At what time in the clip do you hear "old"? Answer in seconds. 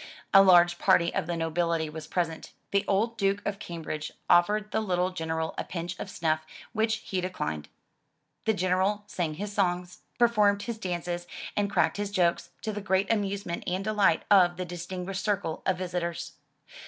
2.87-3.17